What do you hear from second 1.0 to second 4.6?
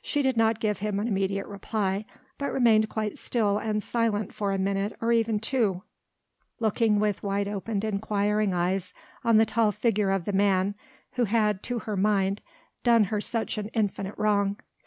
immediate reply but remained quite still and silent for a